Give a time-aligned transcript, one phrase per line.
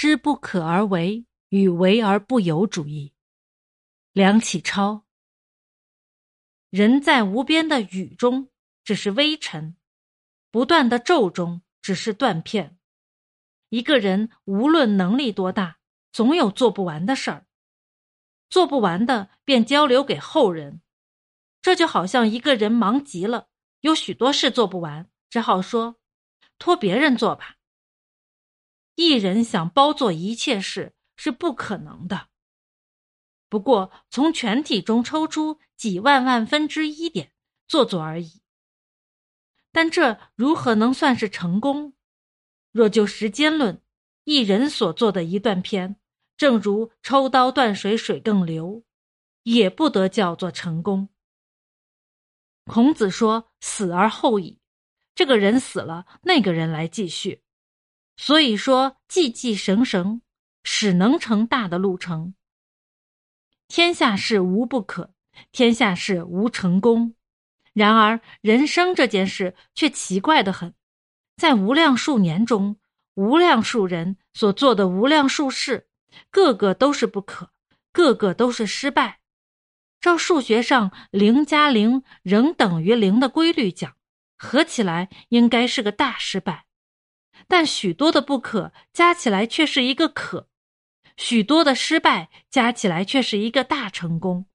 [0.00, 3.12] 知不可而为与为而不有主义。
[4.12, 5.04] 梁启超。
[6.70, 8.48] 人在无边的雨中，
[8.82, 9.74] 只是微尘；
[10.50, 12.78] 不断的骤中，只是断片。
[13.68, 15.76] 一个人无论能力多大，
[16.12, 17.46] 总有做不完的事儿。
[18.48, 20.80] 做不完的，便交留给后人。
[21.60, 23.48] 这就好像一个人忙极了，
[23.80, 25.96] 有许多事做不完，只好说
[26.58, 27.56] ：“托别人做吧。”
[29.00, 32.28] 一人想包做一切事是不可能的。
[33.48, 37.32] 不过，从全体中抽出几万万分之一点
[37.66, 38.42] 做做而已。
[39.72, 41.94] 但这如何能算是成功？
[42.72, 43.80] 若就时间论，
[44.24, 45.96] 一人所做的一段片，
[46.36, 48.84] 正如抽刀断水，水更流，
[49.44, 51.08] 也不得叫做成功。
[52.66, 54.60] 孔子说：“死而后已。”
[55.16, 57.42] 这个人死了，那个人来继续。
[58.22, 60.20] 所以说，继继绳绳，
[60.62, 62.34] 使能成大的路程。
[63.66, 65.14] 天下事无不可，
[65.52, 67.14] 天下事无成功。
[67.72, 70.74] 然而人生这件事却奇怪的很，
[71.38, 72.76] 在无量数年中，
[73.14, 75.88] 无量数人所做的无量数事，
[76.30, 77.52] 个个都是不可，
[77.90, 79.20] 个个都是失败。
[79.98, 83.96] 照数学上零加零仍等于零的规律讲，
[84.36, 86.66] 合起来应该是个大失败。
[87.50, 90.48] 但许多的不可加起来却是一个可。
[91.16, 94.46] 许多的失败加起来却是一个大成功，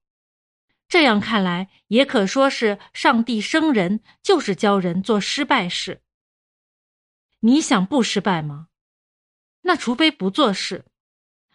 [0.88, 6.00] 这样看来也可说是上帝生人就是教人做失败事。
[7.40, 8.68] 你想不失败吗？
[9.60, 10.86] 那除非不做事，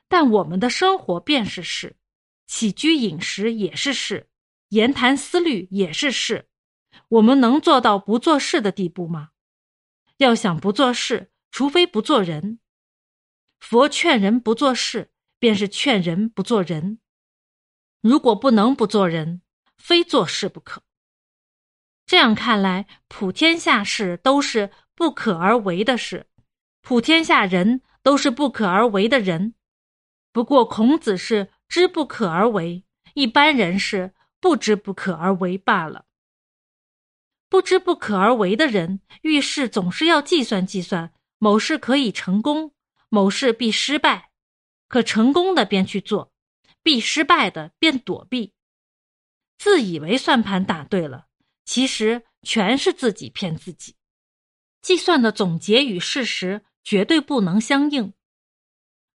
[0.07, 1.97] 但我们的生活便是事，
[2.45, 4.29] 起居饮食也是事，
[4.69, 6.47] 言谈思虑也是事。
[7.07, 9.31] 我们能做到不做事的地步吗？
[10.17, 12.59] 要想不做事，除非不做人。
[13.59, 16.99] 佛劝人不做事，便是劝人不做人。
[18.01, 19.41] 如果不能不做人，
[19.77, 20.81] 非做事不可。
[22.07, 26.27] 这样看来，普天下事都是不可而为的事，
[26.81, 29.53] 普天下人都是不可而为的人。
[30.31, 36.05] 不过孔子是知不可而为，一般人是不知不可而为罢了。
[37.47, 41.13] 不知不可而为的人，遇事总是要计算计算，
[41.43, 42.75] 某事可以成功。
[43.09, 44.31] 某事必失败，
[44.87, 46.31] 可成功的便去做，
[46.81, 48.53] 必失败的便躲避，
[49.57, 51.27] 自以为算盘打对了，
[51.65, 53.97] 其实全是自己骗自己。
[54.81, 58.13] 计算的总结与事实绝对不能相应。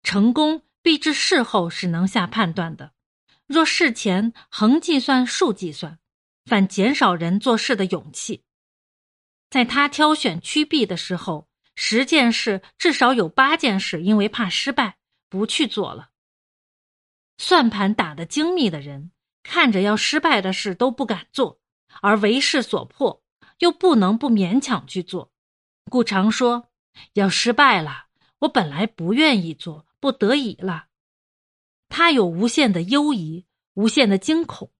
[0.03, 2.93] 成功必至事后是能下判断的，
[3.45, 5.99] 若事前横计算竖计算，
[6.45, 8.45] 反减少人做事的勇气。
[9.49, 11.50] 在他挑选曲臂的时候。
[11.83, 14.97] 十件事至少有八件事，因为怕失败
[15.29, 16.11] 不去做了。
[17.39, 19.11] 算盘打得精密的人，
[19.41, 21.59] 看着要失败的事都不敢做，
[22.03, 23.23] 而为势所迫，
[23.57, 25.31] 又不能不勉强去做，
[25.89, 26.69] 故常说
[27.13, 28.05] 要失败了。
[28.41, 30.85] 我本来不愿意做，不得已了。
[31.89, 34.71] 他有无限的忧疑，无限的惊恐，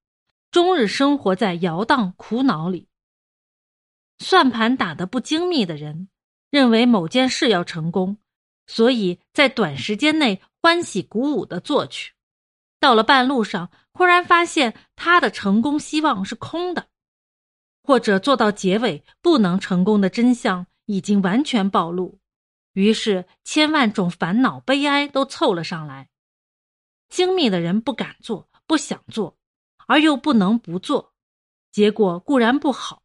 [0.52, 2.90] 终日生活在摇荡苦恼里。
[4.20, 6.10] 算盘打得不精密的人。
[6.52, 8.18] 认为某件事要成功，
[8.68, 12.14] 所以在短时间内欢喜鼓舞的做去，
[12.80, 16.90] 到了半路上，忽然发现他的成功希望是空的，
[17.82, 22.20] 或者做到结尾不能成功的真相已经完全暴露，
[22.74, 26.10] 于是千万种烦恼悲哀都凑了上来。
[27.08, 29.38] 精密的人不敢做，不想做，
[29.88, 31.14] 而又不能不做，
[31.72, 33.04] 结果固然不好，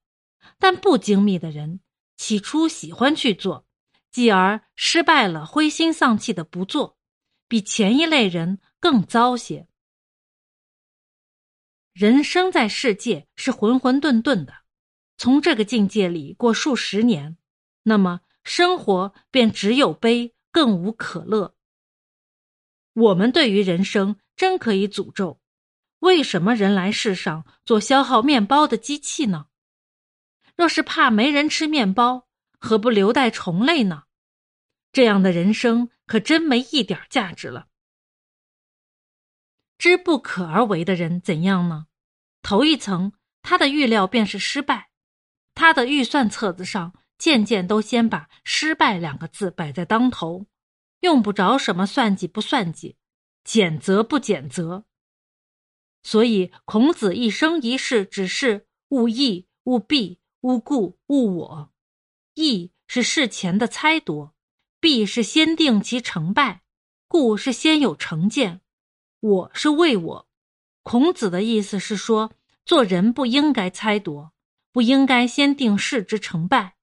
[0.58, 1.80] 但不精密的人。
[2.16, 3.66] 起初喜欢去做，
[4.10, 6.96] 继而失败了，灰心丧气的不做，
[7.48, 9.68] 比前一类人更糟些。
[11.92, 14.52] 人生在世界是浑浑沌沌的，
[15.16, 17.38] 从这个境界里过数十年，
[17.84, 21.54] 那么生活便只有悲，更无可乐。
[22.92, 25.40] 我们对于人生真可以诅咒：
[26.00, 29.46] 为什么人来世上做消耗面包的机器呢？
[30.56, 32.26] 若是怕没人吃面包，
[32.58, 34.04] 何不留待虫类呢？
[34.90, 37.68] 这样的人生可真没一点价值了。
[39.76, 41.88] 知不可而为的人怎样呢？
[42.40, 43.12] 头一层，
[43.42, 44.90] 他的预料便是失败，
[45.54, 50.46] 他的预算册子上件件都先把“失败”两个字摆在当头，
[51.00, 52.96] 用不着什么算计不算计，
[53.44, 54.86] 减则不减则。
[56.02, 60.20] 所以孔子一生一世只是勿义勿弊。
[60.46, 61.72] 勿故勿我，
[62.34, 64.30] 义是事前的猜度，
[64.78, 66.62] 必是先定其成败，
[67.08, 68.60] 故是先有成见。
[69.18, 70.28] 我是为我。
[70.84, 72.30] 孔子的意思是说，
[72.64, 74.30] 做人不应该猜度，
[74.70, 76.76] 不应该先定事之成败，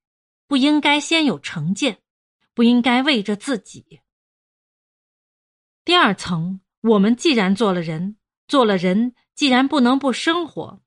[0.46, 2.02] 不应该先有成见，
[2.54, 4.02] 不应该为着自己。
[5.86, 10.83] 第二层，我们既然做了人，做了人，既然不能不生活，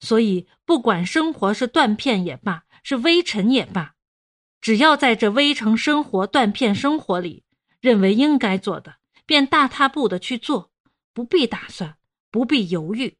[0.00, 3.94] 所以不管生活是断片也罢，是微尘也罢，
[4.60, 7.44] 只要在这微尘生活、断片生活里，
[7.80, 10.72] 认为应该做的，便大踏步的去做，
[11.14, 11.96] 不必打算。
[12.32, 13.18] 不必犹豫。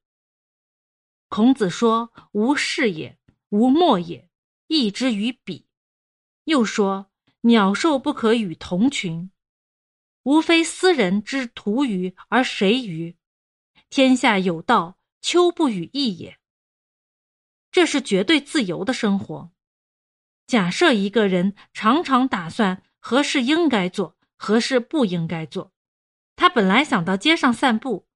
[1.28, 3.18] 孔子说：“无事也，
[3.48, 4.30] 无莫也，
[4.68, 5.66] 义之于彼。”
[6.46, 7.10] 又说
[7.42, 9.32] ：“鸟兽不可与同群，
[10.22, 13.16] 无非斯人之徒于而谁于？
[13.88, 16.38] 天下有道，丘不与义也。”
[17.70, 19.52] 这是绝对自由的生活。
[20.46, 25.72] 假设一个人常常打算何事应该做，何事不应该做，
[26.34, 28.08] 他本来想到街上散步。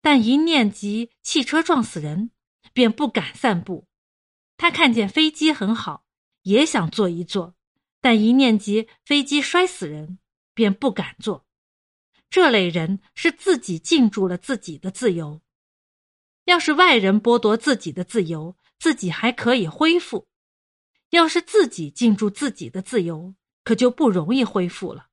[0.00, 2.30] 但一念及汽车撞死人，
[2.72, 3.88] 便不敢散步。
[4.56, 6.04] 他看见飞机很好，
[6.42, 7.56] 也想坐一坐，
[8.00, 10.20] 但一念及飞机摔死人，
[10.54, 11.46] 便不敢坐。
[12.30, 15.40] 这类人是自己禁住了自己的自由。
[16.44, 20.26] 要是外人剥夺自己的自由，自己还可以恢复；
[21.10, 23.34] 要是自己禁住自己的自由，
[23.64, 25.08] 可就不容易恢复了。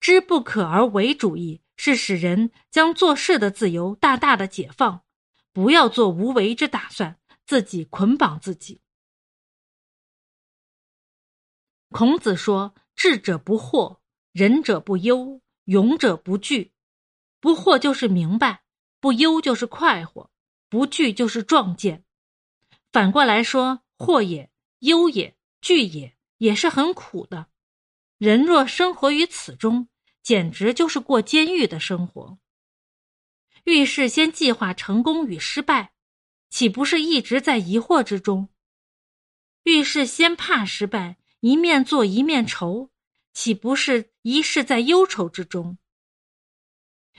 [0.00, 1.62] 知不可而为主义。
[1.78, 5.04] 是使人将做事的自由大大的解放，
[5.52, 8.80] 不要做无为之打算，自己捆绑自己。
[11.90, 13.98] 孔子说：“智者不惑，
[14.32, 16.72] 仁者不忧，勇者不惧。
[17.40, 18.62] 不惑就是明白，
[18.98, 20.30] 不忧就是快活，
[20.70, 22.05] 不惧就是壮健。
[22.96, 27.48] 反过来说，祸也、忧也、惧也，也是很苦的。
[28.16, 29.88] 人若生活于此中。”
[30.24, 32.38] 简直就是过监狱的生活。
[33.64, 35.92] 遇事先计划成功与失败，
[36.48, 38.48] 岂不是一直在疑惑之中？
[39.64, 42.90] 遇事先怕失败，一面做一面愁，
[43.34, 45.76] 岂不是一世在忧愁之中？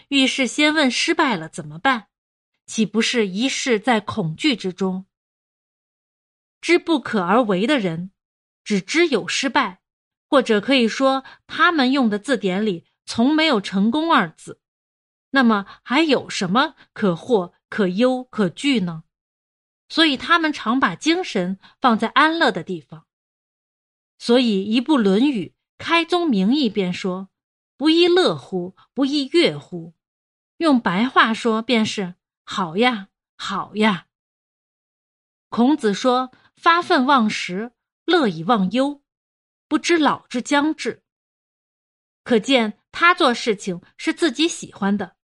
[0.07, 2.07] 遇事先问失败了怎么办，
[2.65, 5.05] 岂不是一世在恐惧之中？
[6.61, 8.11] 知不可而为的人，
[8.63, 9.81] 只知有失败，
[10.29, 12.85] 或者可以说，他们用的字典里。
[13.09, 14.59] 从没有成功二字，
[15.29, 19.05] 那么还有什么可惑、可忧、可惧呢？
[19.87, 23.05] 所以他们常把精神放在安乐的地方。
[24.19, 25.45] 所以一部《论语》
[25.77, 27.29] 开宗明义便说
[27.77, 28.75] ：“不亦乐乎？
[28.93, 29.93] 不亦乐乎？”
[30.57, 33.07] 用白话说便是“好呀，
[33.37, 34.07] 好呀。”
[35.47, 37.71] 孔子说：“发愤忘食，
[38.03, 39.01] 乐以忘忧，
[39.69, 41.03] 不知老之将至。”
[42.25, 42.77] 可见。
[42.99, 45.17] 他做事情是自己喜欢的，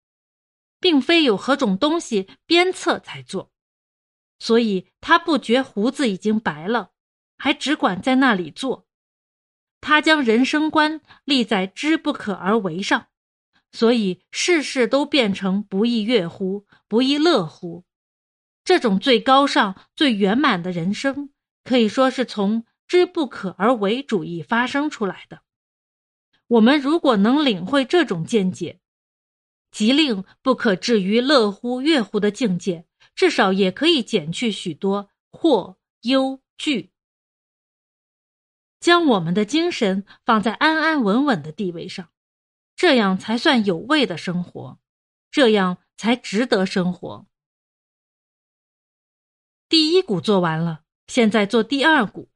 [0.78, 3.50] 并非有何种东西鞭策才做，
[4.38, 6.92] 所以他不觉胡子已经白了，
[7.36, 8.86] 还只管在那里做。
[9.80, 13.08] 他将人生观立在知不可而为上，
[13.72, 17.84] 所以事事都变成不亦乐乎、不亦乐乎。
[18.64, 21.30] 这种最高尚、最圆满的人生，
[21.62, 25.42] 可以说是从知不可而为主义发生出来的。
[26.46, 28.80] 我们如果能领会这种见解，
[29.70, 36.92] 即令不可至于乐乎悦乎的境界，至少也可以减去许多惑忧惧，
[38.80, 42.10] 将我们的精神放在安安稳稳的地位上，
[42.76, 44.78] 这样才算有味的生活，
[45.30, 47.26] 这样才值得生活。
[49.68, 52.28] 第一股做完了，现在做第二股，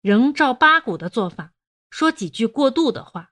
[0.00, 1.52] 仍照八股的做法，
[1.90, 3.30] 说几句过渡的话。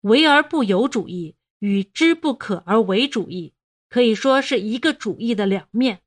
[0.00, 3.54] 为而不有主义与知不可而为主义
[3.88, 6.02] 可以说是一个主义的两面，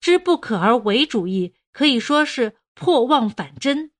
[0.00, 3.90] 知不可而为主义可以说是破妄反真，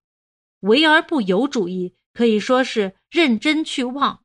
[0.61, 4.25] 为而不有主义可以说是认真去忘。